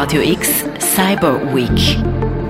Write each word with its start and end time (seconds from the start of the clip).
Radio 0.00 0.22
X 0.22 0.64
Cyber 0.78 1.52
Week. 1.52 1.98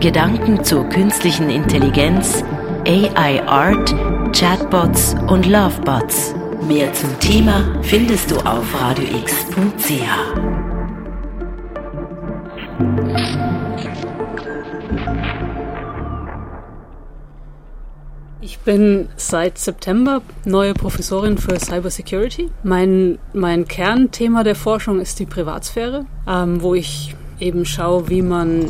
Gedanken 0.00 0.62
zur 0.62 0.86
künstlichen 0.90 1.48
Intelligenz, 1.48 2.44
AI 2.86 3.42
Art, 3.46 3.94
Chatbots 4.38 5.16
und 5.28 5.46
Lovebots. 5.46 6.34
Mehr 6.68 6.92
zum 6.92 7.18
Thema 7.20 7.64
findest 7.80 8.30
du 8.30 8.36
auf 8.36 8.66
radiox.ch. 8.78 9.92
Ich 18.42 18.58
bin 18.58 19.08
seit 19.16 19.56
September 19.56 20.20
neue 20.44 20.74
Professorin 20.74 21.38
für 21.38 21.58
Cybersecurity. 21.58 22.50
Mein, 22.62 23.18
mein 23.32 23.66
Kernthema 23.66 24.44
der 24.44 24.54
Forschung 24.54 25.00
ist 25.00 25.18
die 25.18 25.24
Privatsphäre, 25.24 26.04
ähm, 26.26 26.60
wo 26.60 26.74
ich 26.74 27.16
eben 27.40 27.64
schaue, 27.64 28.08
wie 28.08 28.22
man 28.22 28.66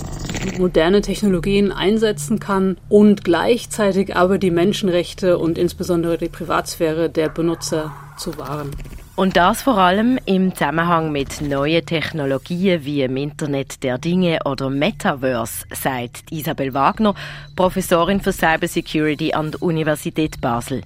moderne 0.59 1.01
Technologien 1.01 1.73
einsetzen 1.73 2.39
kann 2.39 2.77
und 2.89 3.25
gleichzeitig 3.25 4.17
aber 4.17 4.39
die 4.39 4.51
Menschenrechte 4.51 5.39
und 5.39 5.59
insbesondere 5.59 6.19
die 6.19 6.29
Privatsphäre 6.29 7.11
der 7.11 7.29
Benutzer 7.29 7.93
zu 8.17 8.39
wahren. 8.39 8.71
Und 9.19 9.37
das 9.37 9.63
vor 9.63 9.79
allem 9.79 10.17
im 10.27 10.55
Zusammenhang 10.55 11.11
mit 11.11 11.41
neuen 11.41 11.85
Technologien 11.85 12.85
wie 12.85 13.03
im 13.03 13.17
Internet 13.17 13.83
der 13.83 13.99
Dinge 13.99 14.39
oder 14.45 14.71
Metaverse, 14.71 15.65
sagt 15.75 16.31
Isabel 16.31 16.73
Wagner, 16.73 17.15
Professorin 17.57 18.21
für 18.21 18.33
Cybersecurity 18.33 19.33
an 19.33 19.51
der 19.51 19.63
Universität 19.63 20.41
Basel. 20.41 20.83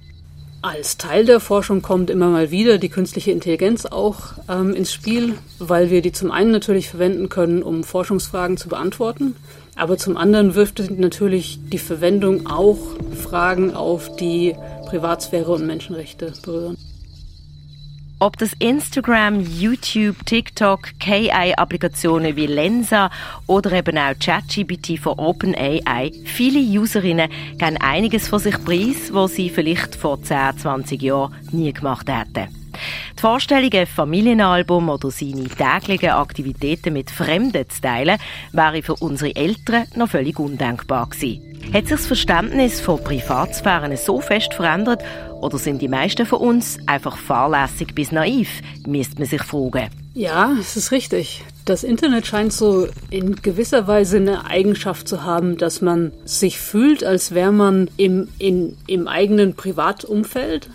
Als 0.63 0.95
Teil 0.95 1.25
der 1.25 1.41
Forschung 1.41 1.81
kommt 1.81 2.09
immer 2.09 2.29
mal 2.29 2.49
wieder 2.49 2.77
die 2.77 2.87
künstliche 2.87 3.31
Intelligenz 3.31 3.85
auch 3.85 4.31
ähm, 4.47 4.73
ins 4.73 4.93
Spiel, 4.93 5.33
weil 5.59 5.89
wir 5.89 6.01
die 6.01 6.13
zum 6.13 6.31
einen 6.31 6.51
natürlich 6.51 6.87
verwenden 6.87 7.27
können, 7.27 7.61
um 7.61 7.83
Forschungsfragen 7.83 8.55
zu 8.55 8.69
beantworten, 8.69 9.35
aber 9.75 9.97
zum 9.97 10.15
anderen 10.15 10.55
wirft 10.55 10.79
natürlich 10.97 11.59
die 11.65 11.79
Verwendung 11.79 12.47
auch 12.47 12.77
Fragen 13.13 13.75
auf, 13.75 14.15
die 14.15 14.55
Privatsphäre 14.85 15.51
und 15.51 15.67
Menschenrechte 15.67 16.31
berühren. 16.45 16.77
Ob 18.19 18.37
das 18.37 18.53
Instagram, 18.59 19.41
YouTube, 19.41 20.25
TikTok, 20.25 20.97
KI-Applikationen 20.99 22.35
wie 22.35 22.47
Lensa 22.47 23.09
oder 23.47 23.73
eben 23.73 23.97
auch 23.97 24.13
ChatGPT 24.17 24.97
von 24.97 25.19
OpenAI, 25.19 26.11
viele 26.23 26.59
Userinnen 26.59 27.29
geben 27.57 27.77
einiges 27.77 28.29
von 28.29 28.39
sich 28.39 28.63
preis, 28.63 29.11
was 29.11 29.35
sie 29.35 29.49
vielleicht 29.49 29.95
vor 29.95 30.21
10, 30.21 30.57
20 30.57 31.01
Jahren 31.01 31.35
nie 31.51 31.73
gemacht 31.73 32.07
hätten. 32.07 32.47
Die 33.17 33.21
Vorstellung, 33.21 33.71
ein 33.73 33.87
Familienalbum 33.87 34.89
oder 34.89 35.11
seine 35.11 35.47
täglichen 35.47 36.09
Aktivitäten 36.09 36.93
mit 36.93 37.11
Fremden 37.11 37.69
zu 37.69 37.81
teilen, 37.81 38.17
wäre 38.51 38.81
für 38.81 38.95
unsere 38.95 39.35
Eltern 39.35 39.85
noch 39.95 40.09
völlig 40.09 40.39
undenkbar 40.39 41.09
gewesen. 41.09 41.41
Hat 41.73 41.87
sich 41.87 41.97
das 41.97 42.07
Verständnis 42.07 42.81
von 42.81 43.03
Privatsphäre 43.03 43.95
so 43.97 44.19
fest 44.21 44.53
verändert 44.53 45.03
oder 45.43 45.57
sind 45.57 45.81
die 45.81 45.87
meisten 45.87 46.25
von 46.25 46.39
uns 46.39 46.77
einfach 46.85 47.17
fahrlässig 47.17 47.93
bis 47.93 48.11
naiv, 48.11 48.61
müsste 48.87 49.19
man 49.19 49.27
sich 49.27 49.43
fragen. 49.43 49.89
Ja, 50.13 50.55
es 50.59 50.77
ist 50.77 50.91
richtig. 50.91 51.43
Das 51.65 51.83
Internet 51.83 52.27
scheint 52.27 52.53
so 52.53 52.87
in 53.09 53.35
gewisser 53.35 53.87
Weise 53.87 54.17
eine 54.17 54.45
Eigenschaft 54.45 55.07
zu 55.07 55.23
haben, 55.23 55.57
dass 55.57 55.81
man 55.81 56.11
sich 56.23 56.59
fühlt, 56.59 57.03
als 57.03 57.33
wäre 57.33 57.51
man 57.51 57.89
im, 57.97 58.29
in, 58.37 58.77
im 58.87 59.07
eigenen 59.07 59.55
Privatumfeld. 59.55 60.69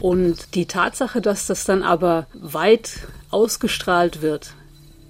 Und 0.00 0.54
die 0.54 0.66
Tatsache, 0.66 1.20
dass 1.20 1.46
das 1.46 1.64
dann 1.64 1.82
aber 1.82 2.26
weit 2.34 3.06
ausgestrahlt 3.30 4.22
wird, 4.22 4.54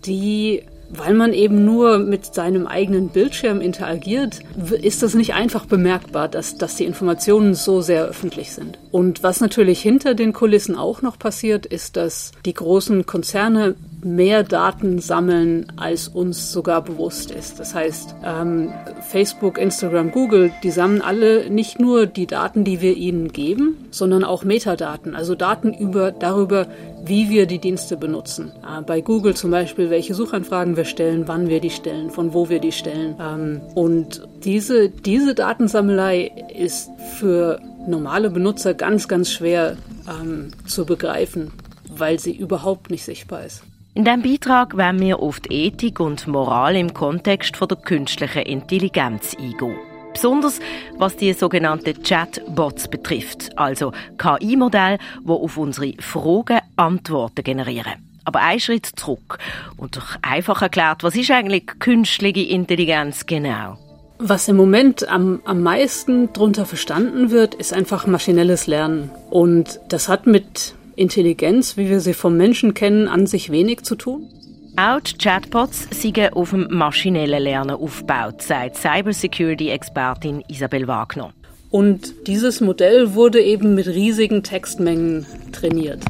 die 0.04 0.62
weil 0.90 1.14
man 1.14 1.32
eben 1.32 1.64
nur 1.64 1.98
mit 1.98 2.34
seinem 2.34 2.66
eigenen 2.66 3.08
Bildschirm 3.08 3.60
interagiert, 3.60 4.40
ist 4.82 5.02
das 5.02 5.14
nicht 5.14 5.34
einfach 5.34 5.66
bemerkbar, 5.66 6.28
dass, 6.28 6.56
dass 6.56 6.76
die 6.76 6.84
Informationen 6.84 7.54
so 7.54 7.80
sehr 7.80 8.04
öffentlich 8.04 8.52
sind. 8.52 8.78
Und 8.90 9.22
was 9.22 9.40
natürlich 9.40 9.80
hinter 9.80 10.14
den 10.14 10.32
Kulissen 10.32 10.76
auch 10.76 11.02
noch 11.02 11.18
passiert, 11.18 11.64
ist, 11.64 11.96
dass 11.96 12.32
die 12.44 12.54
großen 12.54 13.06
Konzerne 13.06 13.76
mehr 14.02 14.42
Daten 14.42 14.98
sammeln, 14.98 15.72
als 15.76 16.08
uns 16.08 16.52
sogar 16.52 16.82
bewusst 16.82 17.30
ist. 17.30 17.60
Das 17.60 17.74
heißt, 17.74 18.14
ähm, 18.24 18.72
Facebook, 19.08 19.58
Instagram, 19.58 20.10
Google, 20.10 20.52
die 20.62 20.70
sammeln 20.70 21.02
alle 21.02 21.50
nicht 21.50 21.80
nur 21.80 22.06
die 22.06 22.26
Daten, 22.26 22.64
die 22.64 22.80
wir 22.80 22.96
ihnen 22.96 23.32
geben, 23.32 23.88
sondern 23.90 24.24
auch 24.24 24.44
Metadaten, 24.44 25.14
also 25.14 25.34
Daten 25.34 25.74
über, 25.74 26.12
darüber, 26.12 26.66
wie 27.04 27.30
wir 27.30 27.46
die 27.46 27.58
Dienste 27.58 27.96
benutzen. 27.96 28.52
Äh, 28.62 28.82
bei 28.82 29.00
Google 29.00 29.34
zum 29.34 29.50
Beispiel, 29.50 29.90
welche 29.90 30.14
Suchanfragen 30.14 30.76
wir 30.76 30.84
stellen, 30.84 31.26
wann 31.26 31.48
wir 31.48 31.60
die 31.60 31.70
stellen, 31.70 32.10
von 32.10 32.34
wo 32.34 32.48
wir 32.48 32.60
die 32.60 32.72
stellen. 32.72 33.16
Ähm, 33.20 33.60
und 33.74 34.22
diese, 34.44 34.90
diese 34.90 35.34
Datensammelei 35.34 36.30
ist 36.56 36.90
für 37.18 37.60
normale 37.86 38.30
Benutzer 38.30 38.74
ganz, 38.74 39.08
ganz 39.08 39.30
schwer 39.30 39.76
ähm, 40.08 40.50
zu 40.66 40.84
begreifen, 40.84 41.52
weil 41.88 42.18
sie 42.18 42.36
überhaupt 42.36 42.90
nicht 42.90 43.04
sichtbar 43.04 43.44
ist. 43.44 43.62
In 43.92 44.04
diesem 44.04 44.22
Beitrag 44.22 44.76
werden 44.76 45.00
wir 45.00 45.18
auf 45.18 45.40
die 45.40 45.66
Ethik 45.66 45.98
und 45.98 46.28
Moral 46.28 46.76
im 46.76 46.94
Kontext 46.94 47.56
von 47.56 47.66
der 47.66 47.76
künstlichen 47.76 48.42
Intelligenz 48.42 49.34
eingehen. 49.36 49.76
Besonders 50.12 50.60
was 50.96 51.16
die 51.16 51.32
sogenannten 51.32 52.00
Chatbots 52.00 52.86
betrifft, 52.86 53.58
also 53.58 53.92
KI-Modelle, 54.16 54.98
die 55.24 55.28
auf 55.28 55.56
unsere 55.56 55.94
Fragen 55.98 56.60
Antworten 56.76 57.42
generieren. 57.42 57.94
Aber 58.24 58.40
ein 58.42 58.60
Schritt 58.60 58.86
zurück 58.86 59.38
und 59.76 59.96
doch 59.96 60.16
einfach 60.22 60.62
erklärt, 60.62 61.02
was 61.02 61.16
ist 61.16 61.32
eigentlich 61.32 61.66
künstliche 61.80 62.42
Intelligenz 62.42 63.26
genau? 63.26 63.76
Was 64.18 64.46
im 64.46 64.56
Moment 64.56 65.08
am, 65.08 65.40
am 65.44 65.62
meisten 65.64 66.32
darunter 66.32 66.64
verstanden 66.64 67.30
wird, 67.30 67.56
ist 67.56 67.72
einfach 67.72 68.06
maschinelles 68.06 68.68
Lernen. 68.68 69.10
Und 69.30 69.80
das 69.88 70.08
hat 70.08 70.26
mit 70.26 70.74
Intelligenz, 71.00 71.76
wie 71.76 71.88
wir 71.88 72.00
sie 72.00 72.12
vom 72.12 72.36
Menschen 72.36 72.74
kennen, 72.74 73.08
an 73.08 73.26
sich 73.26 73.50
wenig 73.50 73.82
zu 73.82 73.94
tun? 73.94 74.28
Auch 74.76 75.00
die 75.00 75.16
Chatbots 75.16 75.88
sind 75.90 76.18
auf 76.34 76.50
dem 76.50 76.68
maschinellen 76.70 77.42
Lernen 77.42 77.76
aufgebaut, 77.76 78.42
sagt 78.42 78.76
Cybersecurity-Expertin 78.76 80.44
Isabel 80.48 80.86
Wagner. 80.86 81.32
Und 81.70 82.26
dieses 82.26 82.60
Modell 82.60 83.14
wurde 83.14 83.40
eben 83.40 83.74
mit 83.74 83.86
riesigen 83.86 84.42
Textmengen 84.42 85.26
trainiert. 85.52 86.04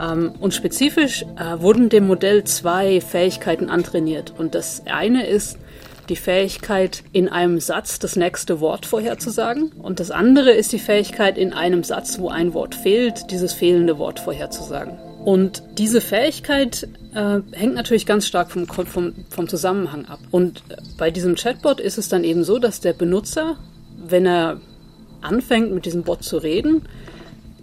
Ähm, 0.00 0.32
und 0.40 0.54
spezifisch 0.54 1.24
äh, 1.36 1.60
wurden 1.60 1.88
dem 1.88 2.06
Modell 2.06 2.44
zwei 2.44 3.00
Fähigkeiten 3.00 3.68
antrainiert. 3.68 4.32
Und 4.38 4.54
das 4.54 4.82
eine 4.86 5.26
ist 5.26 5.58
die 6.08 6.16
Fähigkeit, 6.16 7.04
in 7.12 7.28
einem 7.28 7.60
Satz 7.60 7.98
das 7.98 8.16
nächste 8.16 8.60
Wort 8.60 8.86
vorherzusagen. 8.86 9.72
Und 9.72 10.00
das 10.00 10.10
andere 10.10 10.50
ist 10.50 10.72
die 10.72 10.78
Fähigkeit, 10.78 11.38
in 11.38 11.52
einem 11.52 11.84
Satz, 11.84 12.18
wo 12.18 12.28
ein 12.28 12.54
Wort 12.54 12.74
fehlt, 12.74 13.30
dieses 13.30 13.52
fehlende 13.52 13.98
Wort 13.98 14.20
vorherzusagen. 14.20 14.98
Und 15.24 15.62
diese 15.78 16.00
Fähigkeit 16.00 16.88
äh, 17.14 17.40
hängt 17.52 17.74
natürlich 17.74 18.06
ganz 18.06 18.26
stark 18.26 18.50
vom, 18.50 18.66
vom, 18.66 19.12
vom 19.30 19.48
Zusammenhang 19.48 20.06
ab. 20.06 20.18
Und 20.30 20.64
bei 20.98 21.10
diesem 21.10 21.36
Chatbot 21.36 21.78
ist 21.78 21.98
es 21.98 22.08
dann 22.08 22.24
eben 22.24 22.42
so, 22.42 22.58
dass 22.58 22.80
der 22.80 22.92
Benutzer, 22.92 23.56
wenn 24.04 24.26
er 24.26 24.60
anfängt, 25.20 25.72
mit 25.72 25.86
diesem 25.86 26.02
Bot 26.02 26.24
zu 26.24 26.38
reden, 26.38 26.82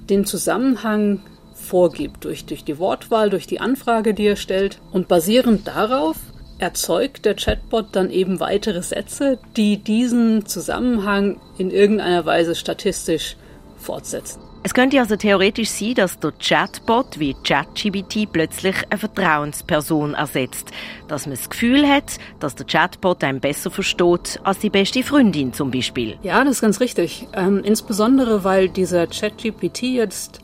den 0.09 0.25
Zusammenhang 0.25 1.19
vorgibt 1.53 2.23
durch, 2.23 2.45
durch 2.45 2.63
die 2.63 2.79
Wortwahl, 2.79 3.29
durch 3.29 3.45
die 3.45 3.59
Anfrage, 3.59 4.13
die 4.13 4.25
er 4.25 4.37
stellt. 4.37 4.79
Und 4.91 5.09
basierend 5.09 5.67
darauf 5.67 6.15
erzeugt 6.59 7.25
der 7.25 7.35
Chatbot 7.35 7.87
dann 7.93 8.11
eben 8.11 8.39
weitere 8.39 8.81
Sätze, 8.81 9.39
die 9.55 9.77
diesen 9.77 10.45
Zusammenhang 10.45 11.39
in 11.57 11.71
irgendeiner 11.71 12.25
Weise 12.25 12.55
statistisch 12.55 13.37
fortsetzen. 13.77 14.41
Es 14.61 14.73
könnte 14.73 14.99
also 14.99 15.15
theoretisch 15.15 15.69
sein, 15.69 15.95
dass 15.95 16.19
der 16.19 16.33
Chatbot 16.33 17.17
wie 17.17 17.33
ChatGPT 17.45 18.29
plötzlich 18.29 18.75
eine 18.89 18.99
Vertrauensperson 18.99 20.15
ersetzt. 20.15 20.71
Dass 21.07 21.25
man 21.25 21.35
das 21.35 21.49
Gefühl 21.49 21.87
hat, 21.87 22.17
dass 22.41 22.55
der 22.55 22.65
Chatbot 22.65 23.23
einen 23.23 23.39
besser 23.39 23.71
versteht 23.71 24.37
als 24.43 24.59
die 24.59 24.69
beste 24.69 25.01
Freundin 25.01 25.53
zum 25.53 25.71
Beispiel. 25.71 26.17
Ja, 26.23 26.43
das 26.43 26.57
ist 26.57 26.61
ganz 26.61 26.81
richtig. 26.81 27.25
Ähm, 27.33 27.61
insbesondere, 27.63 28.43
weil 28.43 28.67
dieser 28.67 29.07
ChatGPT 29.07 29.83
jetzt 29.83 30.41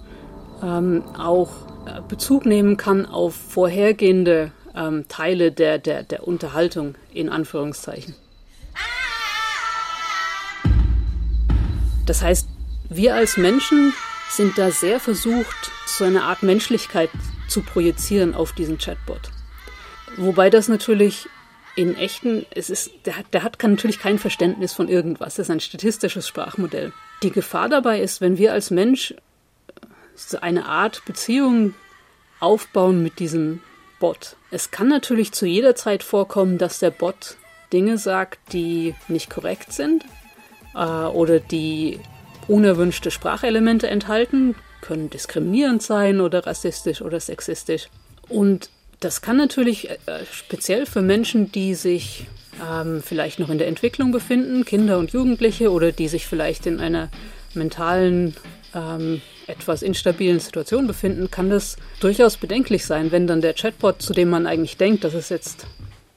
ähm, 0.63 1.03
auch 1.17 1.49
äh, 1.85 1.99
Bezug 2.07 2.45
nehmen 2.45 2.77
kann 2.77 3.05
auf 3.05 3.35
vorhergehende 3.35 4.53
ähm, 4.75 5.05
Teile 5.07 5.51
der, 5.51 5.77
der, 5.77 6.03
der 6.03 6.27
Unterhaltung 6.27 6.95
in 7.13 7.29
Anführungszeichen. 7.29 8.15
Das 12.05 12.21
heißt, 12.21 12.47
wir 12.89 13.15
als 13.15 13.37
Menschen 13.37 13.93
sind 14.29 14.57
da 14.57 14.71
sehr 14.71 14.99
versucht, 14.99 15.71
so 15.85 16.03
eine 16.03 16.23
Art 16.23 16.43
Menschlichkeit 16.43 17.09
zu 17.47 17.61
projizieren 17.61 18.35
auf 18.35 18.51
diesen 18.51 18.77
Chatbot. 18.77 19.31
Wobei 20.17 20.49
das 20.49 20.67
natürlich 20.67 21.27
in 21.75 21.95
echten, 21.97 22.45
es 22.51 22.69
ist, 22.69 22.91
der 23.05 23.17
hat, 23.17 23.33
der 23.33 23.43
hat 23.43 23.61
natürlich 23.61 23.99
kein 23.99 24.17
Verständnis 24.17 24.73
von 24.73 24.87
irgendwas. 24.87 25.35
Das 25.35 25.47
ist 25.47 25.51
ein 25.51 25.59
statistisches 25.59 26.27
Sprachmodell. 26.27 26.93
Die 27.23 27.31
Gefahr 27.31 27.69
dabei 27.69 27.99
ist, 27.99 28.21
wenn 28.21 28.37
wir 28.37 28.53
als 28.53 28.71
Mensch 28.71 29.13
so 30.15 30.39
eine 30.39 30.65
Art 30.65 31.03
Beziehung 31.05 31.73
aufbauen 32.39 33.03
mit 33.03 33.19
diesem 33.19 33.61
Bot. 33.99 34.35
Es 34.51 34.71
kann 34.71 34.87
natürlich 34.87 35.31
zu 35.31 35.45
jeder 35.45 35.75
Zeit 35.75 36.03
vorkommen, 36.03 36.57
dass 36.57 36.79
der 36.79 36.91
Bot 36.91 37.37
Dinge 37.73 37.97
sagt, 37.97 38.53
die 38.53 38.95
nicht 39.07 39.29
korrekt 39.29 39.73
sind 39.73 40.05
äh, 40.75 40.79
oder 40.79 41.39
die 41.39 41.99
unerwünschte 42.47 43.11
Sprachelemente 43.11 43.89
enthalten, 43.89 44.55
können 44.81 45.09
diskriminierend 45.09 45.81
sein 45.81 46.21
oder 46.21 46.45
rassistisch 46.45 47.01
oder 47.01 47.19
sexistisch. 47.19 47.87
Und 48.29 48.69
das 48.99 49.21
kann 49.21 49.37
natürlich 49.37 49.89
äh, 49.89 49.97
speziell 50.31 50.85
für 50.85 51.01
Menschen, 51.01 51.51
die 51.51 51.75
sich 51.75 52.27
ähm, 52.63 53.01
vielleicht 53.03 53.39
noch 53.39 53.49
in 53.49 53.57
der 53.57 53.67
Entwicklung 53.67 54.11
befinden, 54.11 54.65
Kinder 54.65 54.97
und 54.97 55.11
Jugendliche 55.11 55.71
oder 55.71 55.91
die 55.91 56.07
sich 56.07 56.27
vielleicht 56.27 56.65
in 56.65 56.79
einer 56.79 57.09
mentalen, 57.53 58.35
ähm, 58.75 59.21
etwas 59.47 59.81
instabilen 59.81 60.39
Situation 60.39 60.85
befinden, 60.85 61.31
kann 61.31 61.49
das 61.49 61.77
durchaus 61.99 62.37
bedenklich 62.37 62.85
sein, 62.85 63.11
wenn 63.11 63.25
dann 63.25 63.41
der 63.41 63.53
Chatbot, 63.53 64.01
zu 64.01 64.13
dem 64.13 64.29
man 64.29 64.45
eigentlich 64.45 64.77
denkt, 64.77 65.03
das 65.03 65.13
ist 65.13 65.29
jetzt 65.29 65.65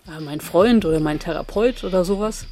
äh, 0.06 0.20
mein 0.20 0.40
Freund 0.40 0.84
oder 0.84 1.00
mein 1.00 1.18
Therapeut 1.20 1.84
oder 1.84 2.04
sowas, 2.04 2.46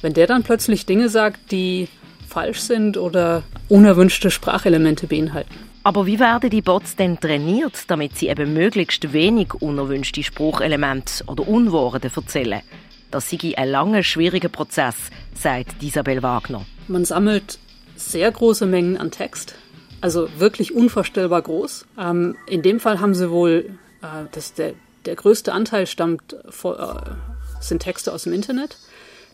wenn 0.00 0.14
der 0.14 0.26
dann 0.26 0.42
plötzlich 0.42 0.86
Dinge 0.86 1.08
sagt, 1.08 1.50
die 1.50 1.88
falsch 2.28 2.60
sind 2.60 2.96
oder 2.96 3.42
unerwünschte 3.68 4.30
Sprachelemente 4.30 5.06
beinhalten. 5.06 5.54
Aber 5.84 6.06
wie 6.06 6.20
werden 6.20 6.48
die 6.48 6.62
Bots 6.62 6.94
denn 6.94 7.18
trainiert, 7.18 7.90
damit 7.90 8.16
sie 8.16 8.28
eben 8.28 8.54
möglichst 8.54 9.12
wenig 9.12 9.54
unerwünschte 9.54 10.22
Spruchelemente 10.22 11.24
oder 11.26 11.46
Unworte 11.46 12.10
erzählen? 12.14 12.62
Das 13.10 13.28
sei 13.28 13.54
ein 13.56 13.68
langer, 13.68 14.02
schwieriger 14.02 14.48
Prozess, 14.48 14.94
sagt 15.34 15.82
Isabel 15.82 16.22
Wagner. 16.22 16.64
Man 16.88 17.04
sammelt 17.04 17.58
sehr 17.96 18.30
große 18.30 18.66
Mengen 18.66 18.96
an 18.96 19.10
Text, 19.10 19.54
also 20.00 20.28
wirklich 20.38 20.74
unvorstellbar 20.74 21.42
groß. 21.42 21.86
Ähm, 21.98 22.36
in 22.46 22.62
dem 22.62 22.80
Fall 22.80 23.00
haben 23.00 23.14
sie 23.14 23.30
wohl, 23.30 23.70
äh, 24.02 24.24
das 24.32 24.54
der, 24.54 24.74
der 25.06 25.16
größte 25.16 25.52
Anteil 25.52 25.86
stammt, 25.86 26.36
vor, 26.48 26.78
äh, 26.78 27.62
sind 27.62 27.82
Texte 27.82 28.12
aus 28.12 28.24
dem 28.24 28.32
Internet. 28.32 28.78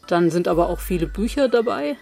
Dann 0.06 0.30
sind 0.30 0.48
aber 0.48 0.68
auch 0.68 0.80
viele 0.80 1.06
Bücher 1.06 1.48
dabei, 1.48 1.96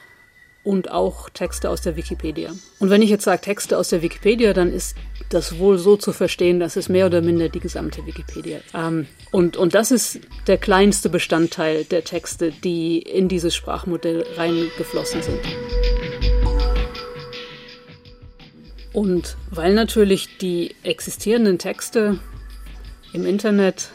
und 0.66 0.90
auch 0.90 1.30
Texte 1.30 1.70
aus 1.70 1.80
der 1.80 1.94
Wikipedia. 1.94 2.50
Und 2.80 2.90
wenn 2.90 3.00
ich 3.00 3.08
jetzt 3.08 3.22
sage 3.22 3.40
Texte 3.40 3.78
aus 3.78 3.90
der 3.90 4.02
Wikipedia, 4.02 4.52
dann 4.52 4.72
ist 4.72 4.96
das 5.28 5.58
wohl 5.58 5.78
so 5.78 5.96
zu 5.96 6.12
verstehen, 6.12 6.58
dass 6.58 6.74
es 6.74 6.88
mehr 6.88 7.06
oder 7.06 7.22
minder 7.22 7.48
die 7.48 7.60
gesamte 7.60 8.04
Wikipedia 8.04 8.58
ist. 8.58 8.74
Ähm, 8.74 9.06
und, 9.30 9.56
und 9.56 9.74
das 9.74 9.92
ist 9.92 10.18
der 10.48 10.58
kleinste 10.58 11.08
Bestandteil 11.08 11.84
der 11.84 12.02
Texte, 12.02 12.50
die 12.50 12.98
in 12.98 13.28
dieses 13.28 13.54
Sprachmodell 13.54 14.26
reingeflossen 14.36 15.22
sind. 15.22 15.38
Und 18.96 19.36
weil 19.50 19.74
natürlich 19.74 20.38
die 20.38 20.74
existierenden 20.82 21.58
Texte 21.58 22.18
im 23.12 23.26
Internet 23.26 23.90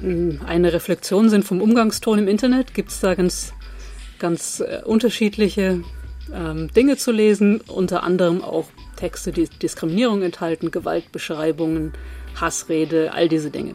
eine 0.00 0.72
Reflexion 0.72 1.28
sind 1.28 1.44
vom 1.44 1.60
Umgangston 1.60 2.20
im 2.20 2.28
Internet, 2.28 2.74
gibt 2.74 2.90
es 2.90 3.00
da 3.00 3.16
ganz 3.16 3.52
ganz 4.20 4.60
äh, 4.60 4.82
unterschiedliche 4.84 5.82
ähm, 6.32 6.70
Dinge 6.76 6.96
zu 6.96 7.10
lesen, 7.10 7.60
unter 7.62 8.04
anderem 8.04 8.40
auch 8.40 8.66
Texte, 8.94 9.32
die 9.32 9.48
Diskriminierung 9.48 10.22
enthalten, 10.22 10.70
Gewaltbeschreibungen, 10.70 11.92
Hassrede, 12.40 13.12
all 13.12 13.28
diese 13.28 13.50
Dinge. 13.50 13.74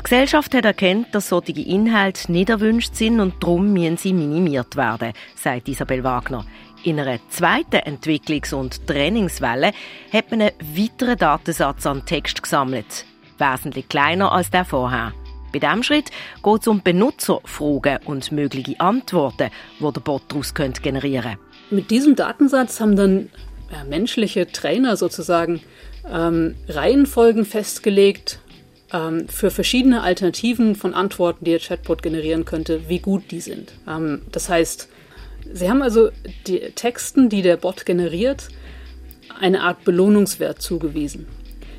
Die 0.00 0.02
Gesellschaft 0.02 0.52
hat 0.52 0.64
erkannt, 0.64 1.06
dass 1.12 1.28
solche 1.28 1.52
Inhalte 1.52 2.32
nicht 2.32 2.48
erwünscht 2.48 2.96
sind 2.96 3.20
und 3.20 3.34
darum 3.40 3.72
müssen 3.72 3.98
sie 3.98 4.12
minimiert 4.12 4.74
werden, 4.74 5.12
sagt 5.36 5.68
Isabel 5.68 6.02
Wagner. 6.02 6.44
In 6.82 6.98
einer 6.98 7.18
zweiten 7.28 7.76
Entwicklungs- 7.76 8.54
und 8.54 8.86
Trainingswelle 8.86 9.72
hat 10.12 10.30
man 10.30 10.40
einen 10.40 10.52
weiteren 10.74 11.18
Datensatz 11.18 11.84
an 11.84 12.06
Text 12.06 12.42
gesammelt. 12.42 13.04
Wesentlich 13.36 13.86
kleiner 13.88 14.32
als 14.32 14.50
der 14.50 14.64
vorher. 14.64 15.12
Bei 15.52 15.58
diesem 15.58 15.82
Schritt 15.82 16.10
geht 16.42 16.60
es 16.60 16.68
um 16.68 16.82
Benutzerfragen 16.82 17.98
und 18.06 18.32
mögliche 18.32 18.80
Antworten, 18.80 19.50
die 19.78 19.92
der 19.92 20.00
Bot 20.00 20.22
daraus 20.28 20.54
generieren 20.54 21.22
könnte. 21.24 21.38
Mit 21.70 21.90
diesem 21.90 22.16
Datensatz 22.16 22.80
haben 22.80 22.96
dann 22.96 23.28
ja, 23.70 23.84
menschliche 23.84 24.50
Trainer 24.50 24.96
sozusagen 24.96 25.60
ähm, 26.10 26.54
Reihenfolgen 26.66 27.44
festgelegt 27.44 28.40
ähm, 28.90 29.28
für 29.28 29.50
verschiedene 29.50 30.02
Alternativen 30.02 30.76
von 30.76 30.94
Antworten, 30.94 31.44
die 31.44 31.50
der 31.50 31.60
Chatbot 31.60 32.02
generieren 32.02 32.46
könnte, 32.46 32.88
wie 32.88 33.00
gut 33.00 33.30
die 33.30 33.40
sind. 33.40 33.72
Ähm, 33.86 34.22
das 34.32 34.48
heißt, 34.48 34.88
sie 35.52 35.68
haben 35.68 35.82
also 35.82 36.10
die 36.46 36.60
Texten, 36.74 37.28
die 37.28 37.42
der 37.42 37.56
Bot 37.56 37.86
generiert, 37.86 38.48
eine 39.38 39.62
Art 39.62 39.84
Belohnungswert 39.84 40.60
zugewiesen. 40.60 41.26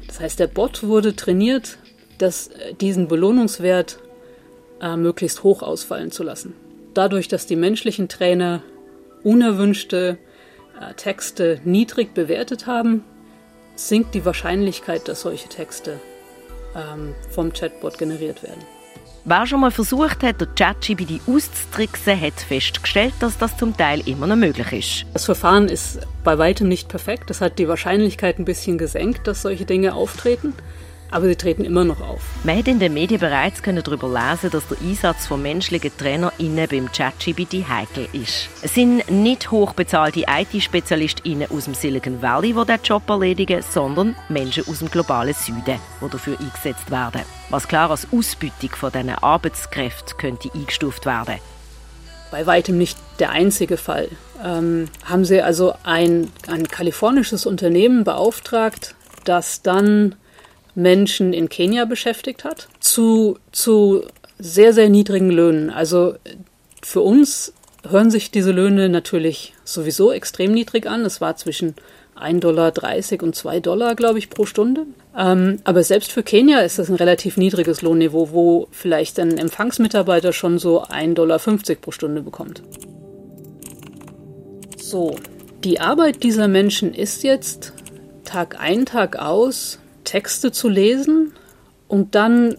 Das 0.07 0.19
heißt, 0.19 0.39
der 0.39 0.47
Bot 0.47 0.83
wurde 0.83 1.15
trainiert 1.15 1.77
das, 2.17 2.47
äh, 2.47 2.73
diesen 2.73 3.07
Belohnungswert 3.07 3.99
äh, 4.81 4.95
möglichst 4.95 5.43
hoch 5.43 5.61
ausfallen 5.61 6.11
zu 6.11 6.23
lassen. 6.23 6.53
Dadurch, 6.93 7.27
dass 7.27 7.45
die 7.45 7.55
menschlichen 7.55 8.09
Trainer 8.09 8.61
unerwünschte 9.23 10.17
äh, 10.79 10.93
Texte 10.95 11.61
niedrig 11.63 12.13
bewertet 12.13 12.67
haben, 12.67 13.03
sinkt 13.75 14.13
die 14.13 14.25
Wahrscheinlichkeit, 14.25 15.07
dass 15.07 15.21
solche 15.21 15.47
Texte 15.47 15.99
ähm, 16.75 17.15
vom 17.29 17.53
Chatbot 17.53 17.97
generiert 17.97 18.43
werden. 18.43 18.61
Wer 19.23 19.45
schon 19.45 19.59
mal 19.59 19.69
versucht 19.69 20.23
hat, 20.23 20.41
den 20.41 20.47
ChatGPT 20.55 21.21
auszutricksen, 21.27 22.19
hat 22.19 22.33
festgestellt, 22.33 23.13
dass 23.19 23.37
das 23.37 23.55
zum 23.55 23.77
Teil 23.77 24.01
immer 24.07 24.25
noch 24.25 24.35
möglich 24.35 24.73
ist. 24.73 25.05
Das 25.13 25.25
Verfahren 25.25 25.69
ist 25.69 25.99
bei 26.23 26.39
weitem 26.39 26.67
nicht 26.67 26.87
perfekt. 26.87 27.29
Das 27.29 27.39
hat 27.39 27.59
die 27.59 27.67
Wahrscheinlichkeit 27.67 28.39
ein 28.39 28.45
bisschen 28.45 28.79
gesenkt, 28.79 29.27
dass 29.27 29.43
solche 29.43 29.65
Dinge 29.65 29.93
auftreten 29.93 30.53
aber 31.11 31.27
sie 31.27 31.35
treten 31.35 31.65
immer 31.65 31.83
noch 31.83 32.01
auf. 32.01 32.21
Man 32.43 32.57
hat 32.57 32.67
in 32.67 32.79
den 32.79 32.93
Medien 32.93 33.19
bereits 33.19 33.61
darüber 33.61 34.07
lesen 34.07 34.49
dass 34.49 34.67
der 34.67 34.77
Einsatz 34.81 35.27
von 35.27 35.41
menschlichen 35.41 35.91
TrainerInnen 35.97 36.67
beim 36.67 36.91
ChatGPT 36.91 37.67
heikel 37.67 38.07
ist. 38.13 38.49
Es 38.61 38.73
sind 38.73 39.09
nicht 39.11 39.51
hochbezahlte 39.51 40.25
IT-SpezialistInnen 40.27 41.51
aus 41.51 41.65
dem 41.65 41.73
Silicon 41.73 42.21
Valley, 42.21 42.53
die 42.53 42.65
diesen 42.65 42.83
Job 42.83 43.03
erledigen, 43.09 43.61
sondern 43.61 44.15
Menschen 44.29 44.67
aus 44.67 44.79
dem 44.79 44.89
globalen 44.89 45.33
Süden, 45.33 45.79
die 46.01 46.09
dafür 46.09 46.39
eingesetzt 46.39 46.89
werden. 46.89 47.21
Was 47.49 47.67
klar 47.67 47.91
als 47.91 48.07
Ausbeutung 48.11 48.71
von 48.71 48.91
diesen 48.91 49.09
Arbeitskräften 49.09 50.17
könnte 50.17 50.49
eingestuft 50.53 51.05
werden. 51.05 51.35
Bei 52.31 52.45
weitem 52.45 52.77
nicht 52.77 52.97
der 53.19 53.31
einzige 53.31 53.75
Fall. 53.75 54.07
Ähm, 54.43 54.87
haben 55.03 55.25
sie 55.25 55.41
also 55.41 55.73
ein, 55.83 56.31
ein 56.47 56.67
kalifornisches 56.67 57.45
Unternehmen 57.45 58.05
beauftragt, 58.05 58.95
das 59.25 59.61
dann 59.61 60.15
Menschen 60.75 61.33
in 61.33 61.49
Kenia 61.49 61.85
beschäftigt 61.85 62.43
hat, 62.43 62.67
zu, 62.79 63.37
zu 63.51 64.03
sehr, 64.39 64.73
sehr 64.73 64.89
niedrigen 64.89 65.29
Löhnen. 65.29 65.69
Also 65.69 66.15
für 66.81 67.01
uns 67.01 67.53
hören 67.87 68.11
sich 68.11 68.31
diese 68.31 68.51
Löhne 68.51 68.89
natürlich 68.89 69.53
sowieso 69.63 70.11
extrem 70.11 70.51
niedrig 70.51 70.87
an. 70.87 71.01
Es 71.01 71.21
war 71.21 71.35
zwischen 71.35 71.75
1,30 72.15 72.39
Dollar 72.39 73.23
und 73.23 73.35
2 73.35 73.59
Dollar, 73.59 73.95
glaube 73.95 74.19
ich, 74.19 74.29
pro 74.29 74.45
Stunde. 74.45 74.85
Ähm, 75.17 75.59
aber 75.63 75.83
selbst 75.83 76.11
für 76.11 76.23
Kenia 76.23 76.59
ist 76.59 76.79
das 76.79 76.89
ein 76.89 76.95
relativ 76.95 77.37
niedriges 77.37 77.81
Lohnniveau, 77.81 78.29
wo 78.31 78.67
vielleicht 78.71 79.19
ein 79.19 79.37
Empfangsmitarbeiter 79.37 80.33
schon 80.33 80.59
so 80.59 80.83
1,50 80.83 81.13
Dollar 81.13 81.39
pro 81.81 81.91
Stunde 81.91 82.21
bekommt. 82.21 82.61
So, 84.77 85.15
die 85.63 85.79
Arbeit 85.79 86.23
dieser 86.23 86.47
Menschen 86.47 86.93
ist 86.93 87.23
jetzt 87.23 87.73
Tag 88.23 88.59
ein, 88.59 88.85
Tag 88.85 89.17
aus 89.17 89.79
Texte 90.11 90.51
zu 90.51 90.67
lesen 90.67 91.31
und 91.87 92.15
dann 92.15 92.57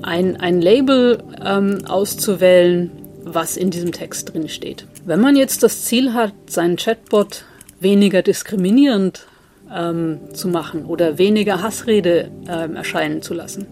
ein, 0.00 0.38
ein 0.38 0.62
Label 0.62 1.22
ähm, 1.44 1.84
auszuwählen, 1.86 2.90
was 3.22 3.58
in 3.58 3.68
diesem 3.68 3.92
Text 3.92 4.32
drin 4.32 4.48
steht. 4.48 4.86
Wenn 5.04 5.20
man 5.20 5.36
jetzt 5.36 5.62
das 5.62 5.84
Ziel 5.84 6.14
hat, 6.14 6.32
seinen 6.48 6.76
Chatbot 6.76 7.44
weniger 7.80 8.22
diskriminierend 8.22 9.26
ähm, 9.70 10.20
zu 10.32 10.48
machen 10.48 10.86
oder 10.86 11.18
weniger 11.18 11.62
Hassrede 11.62 12.30
ähm, 12.48 12.76
erscheinen 12.76 13.20
zu 13.20 13.34
lassen, 13.34 13.66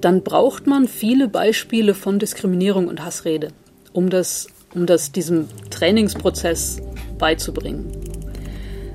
dann 0.00 0.22
braucht 0.22 0.66
man 0.66 0.88
viele 0.88 1.28
Beispiele 1.28 1.92
von 1.92 2.18
Diskriminierung 2.18 2.88
und 2.88 3.04
Hassrede, 3.04 3.48
um 3.92 4.08
das, 4.08 4.46
um 4.74 4.86
das 4.86 5.12
diesem 5.12 5.48
Trainingsprozess 5.68 6.80
beizubringen. 7.18 8.09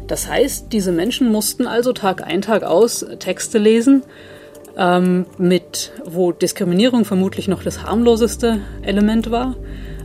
Das 0.08 0.28
heißt, 0.30 0.72
diese 0.72 0.92
Menschen 0.92 1.32
mussten 1.32 1.68
also 1.68 1.94
Tag 1.94 2.26
ein, 2.26 2.42
Tag 2.42 2.64
aus 2.64 3.06
Texte 3.20 3.58
lesen, 3.58 4.04
ähm, 4.78 5.26
mit, 5.38 5.94
wo 6.06 6.32
Diskriminierung 6.32 7.06
vermutlich 7.06 7.48
noch 7.48 7.64
das 7.64 7.84
harmloseste 7.84 8.60
Element 8.82 9.32
war. 9.32 9.56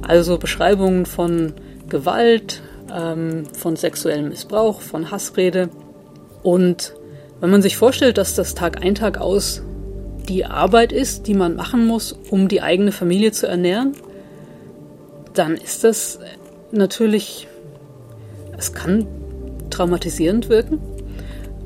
Also 0.07 0.39
Beschreibungen 0.39 1.07
von 1.07 1.53
Gewalt, 1.89 2.63
ähm, 2.93 3.45
von 3.53 3.77
sexuellem 3.77 4.31
Missbrauch, 4.31 4.81
von 4.81 5.11
Hassrede. 5.11 5.69
Und 6.43 6.95
wenn 7.41 7.51
man 7.51 7.63
sich 7.63 7.77
vorstellt, 7.77 8.17
dass 8.17 8.35
das 8.35 8.55
Tag 8.55 8.83
ein, 8.83 8.95
Tag 8.95 9.19
aus 9.19 9.63
die 10.29 10.47
Arbeit 10.47 10.93
ist, 10.93 11.27
die 11.27 11.35
man 11.35 11.57
machen 11.57 11.87
muss, 11.87 12.13
um 12.31 12.49
die 12.49 12.63
eigene 12.63 12.93
Familie 12.93 13.33
zu 13.33 13.47
ernähren, 13.47 13.93
dann 15.35 15.57
ist 15.57 15.85
das 15.85 16.21
natürlich, 16.71 17.49
es 18.57 18.73
kann 18.73 19.07
traumatisierend 19.71 20.49
wirken. 20.49 20.81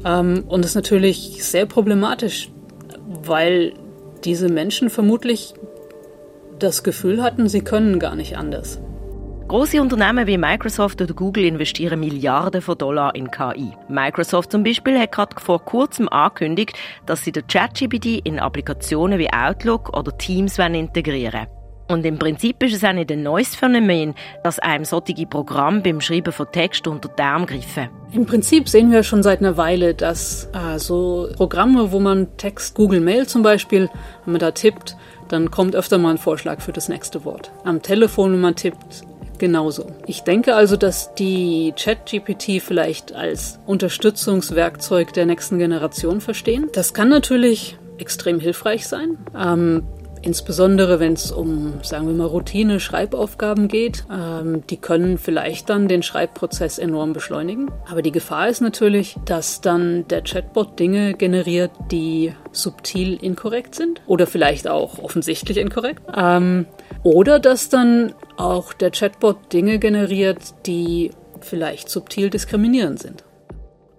Ähm, 0.05 0.45
und 0.49 0.65
ist 0.65 0.75
natürlich 0.75 1.45
sehr 1.45 1.67
problematisch, 1.67 2.51
weil 3.07 3.75
diese 4.25 4.49
Menschen 4.49 4.91
vermutlich 4.91 5.55
das 6.59 6.83
Gefühl 6.83 7.23
hatten, 7.23 7.49
sie 7.49 7.63
können 7.63 7.99
gar 7.99 8.15
nicht 8.15 8.37
anders. 8.37 8.81
Große 9.47 9.81
Unternehmen 9.81 10.27
wie 10.27 10.39
Microsoft 10.39 11.03
oder 11.03 11.13
Google 11.13 11.45
investieren 11.45 12.01
Milliarden 12.01 12.63
von 12.63 12.79
Dollar 12.79 13.15
in 13.15 13.31
KI. 13.31 13.73
Microsoft 13.89 14.51
zum 14.51 14.65
Beispiel 14.65 14.99
hat 14.99 15.13
gerade 15.13 15.37
vor 15.39 15.63
kurzem 15.63 16.09
angekündigt, 16.09 16.79
dass 17.05 17.25
sie 17.25 17.33
den 17.33 17.47
ChatGPT 17.47 18.23
in 18.25 18.39
Applikationen 18.39 19.19
wie 19.19 19.31
Outlook 19.31 19.95
oder 19.95 20.17
Teams 20.17 20.59
integrieren 20.59 21.47
wollen. 21.47 21.64
Und 21.89 22.07
im 22.07 22.19
Prinzip 22.19 22.63
ist 22.63 22.75
es 22.75 22.85
auch 22.85 22.93
nicht 22.93 23.13
ein 23.13 23.23
neues 23.23 23.55
Phänomen, 23.55 24.15
dass 24.43 24.59
einem 24.59 24.85
solche 24.85 25.27
Programme 25.27 25.81
beim 25.81 26.01
Schreiben 26.01 26.33
von 26.33 26.51
Text 26.51 26.87
unter 26.87 27.09
die 27.09 27.23
Arme 27.23 27.47
greifen. 27.47 27.89
Im 28.13 28.27
Prinzip 28.27 28.69
sehen 28.69 28.91
wir 28.91 29.03
schon 29.03 29.23
seit 29.23 29.41
einer 29.41 29.57
Weile, 29.57 29.95
dass 29.95 30.49
äh, 30.53 30.79
so 30.79 31.29
Programme, 31.37 31.93
wo 31.93 32.01
man 32.01 32.29
Text, 32.37 32.75
Google 32.75 33.01
Mail 33.01 33.27
zum 33.27 33.43
Beispiel, 33.43 33.91
wenn 34.25 34.33
man 34.33 34.41
da 34.41 34.51
tippt, 34.51 34.97
dann 35.29 35.51
kommt 35.51 35.75
öfter 35.75 35.99
mal 35.99 36.11
ein 36.11 36.19
Vorschlag 36.19 36.61
für 36.61 36.73
das 36.73 36.89
nächste 36.89 37.25
Wort. 37.25 37.51
Am 37.65 37.83
Telefon, 37.83 38.33
wenn 38.33 38.41
man 38.41 38.55
tippt, 38.55 39.03
genauso. 39.39 39.87
Ich 40.07 40.23
denke 40.23 40.55
also, 40.55 40.77
dass 40.77 41.15
die 41.15 41.75
ChatGPT 41.77 42.63
vielleicht 42.63 43.13
als 43.15 43.59
Unterstützungswerkzeug 43.67 45.13
der 45.13 45.27
nächsten 45.27 45.59
Generation 45.59 46.21
verstehen. 46.21 46.69
Das 46.73 46.95
kann 46.95 47.09
natürlich 47.09 47.77
extrem 47.99 48.41
hilfreich 48.41 48.87
sein. 48.87 49.19
Ähm, 49.39 49.85
Insbesondere 50.25 51.01
wenn 51.01 51.13
es 51.13 51.31
um, 51.31 51.75
sagen 51.83 52.07
wir 52.07 52.15
mal, 52.15 52.27
Routine-Schreibaufgaben 52.27 53.69
geht. 53.69 54.07
Ähm, 54.11 54.67
die 54.69 54.79
können 54.79 55.19
vielleicht 55.19 55.69
dann 55.69 55.87
den 55.87 56.03
Schreibprozess 56.03 56.79
enorm 56.79 57.13
beschleunigen. 57.13 57.71
Aber 57.91 58.01
die 58.01 58.11
Gefahr 58.11 58.49
ist 58.49 58.63
natürlich, 58.63 59.17
dass 59.27 59.61
dann 59.61 60.09
der 60.09 60.23
Chatbot 60.23 60.79
Dinge 60.81 61.13
generiert, 61.13 61.73
die 61.91 62.33
subtil 62.53 63.19
inkorrekt 63.23 63.75
sind 63.75 64.01
oder 64.07 64.27
vielleicht 64.27 64.67
auch 64.67 64.99
offensichtlich 64.99 65.59
inkorrekt. 65.59 66.01
Ähm, 66.17 66.65
oder 67.03 67.39
dass 67.39 67.69
dann 67.69 68.15
auch 68.39 68.73
der 68.73 68.93
Chatbot 68.93 69.53
Dinge 69.53 69.79
generiert, 69.79 70.39
die 70.65 71.11
vielleicht 71.41 71.91
subtil 71.91 72.31
diskriminierend 72.31 72.99
sind. 72.99 73.25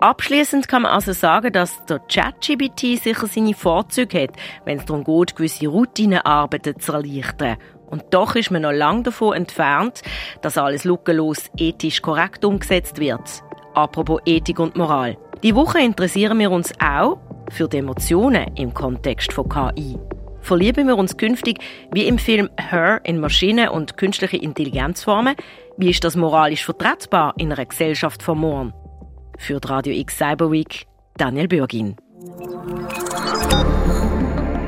Abschließend 0.05 0.67
kann 0.67 0.83
man 0.83 0.91
also 0.91 1.13
sagen, 1.13 1.51
dass 1.51 1.83
der 1.85 1.97
ChatGPT 1.97 3.01
sicher 3.01 3.25
seine 3.25 3.55
Vorzüge 3.55 4.21
hat, 4.21 4.33
wenn 4.63 4.77
es 4.77 4.85
darum 4.85 5.03
geht, 5.03 5.35
gewisse 5.35 5.65
Routinearbeiten 5.65 6.79
zu 6.79 6.93
erleichtern. 6.93 7.57
Und 7.88 8.03
doch 8.12 8.35
ist 8.35 8.51
man 8.51 8.62
noch 8.62 8.71
lange 8.71 9.01
davon 9.01 9.35
entfernt, 9.35 10.03
dass 10.43 10.59
alles 10.59 10.83
lückenlos 10.83 11.50
ethisch 11.57 12.03
korrekt 12.03 12.45
umgesetzt 12.45 13.00
wird. 13.00 13.41
Apropos 13.74 14.21
Ethik 14.27 14.59
und 14.59 14.75
Moral. 14.77 15.17
Die 15.41 15.55
Woche 15.55 15.79
interessieren 15.79 16.38
wir 16.38 16.51
uns 16.51 16.71
auch 16.79 17.17
für 17.50 17.67
die 17.67 17.77
Emotionen 17.77 18.55
im 18.57 18.75
Kontext 18.75 19.33
von 19.33 19.50
KI. 19.50 19.97
Verlieben 20.41 20.85
wir 20.85 21.00
uns 21.00 21.17
künftig 21.17 21.57
wie 21.91 22.05
im 22.05 22.19
Film 22.19 22.51
Her 22.59 23.01
in 23.05 23.19
Maschinen 23.19 23.69
und 23.69 23.97
künstliche 23.97 24.38
Intelligenzformen? 24.38 25.35
Wie 25.77 25.89
ist 25.89 26.03
das 26.03 26.15
moralisch 26.15 26.63
vertretbar 26.63 27.33
in 27.39 27.51
einer 27.51 27.65
Gesellschaft 27.65 28.21
von 28.21 28.38
morgen? 28.38 28.84
Für 29.37 29.59
Radio 29.65 29.93
X 29.93 30.17
Cyber 30.17 30.51
Week 30.51 30.87
Daniel 31.17 31.47
Bürgin. 31.47 31.95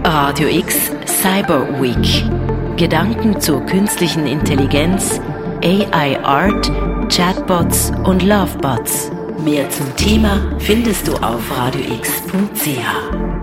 Radio 0.03 0.47
X 0.47 0.91
Cyber 1.05 1.81
Week. 1.81 2.77
Gedanken 2.77 3.39
zur 3.41 3.65
künstlichen 3.65 4.27
Intelligenz, 4.27 5.19
AI 5.63 6.19
Art, 6.23 6.71
Chatbots 7.11 7.91
und 8.03 8.23
Lovebots. 8.23 9.11
Mehr 9.43 9.69
zum 9.69 9.95
Thema 9.95 10.55
findest 10.59 11.07
du 11.07 11.13
auf 11.13 11.41
radiox.ch. 11.57 13.36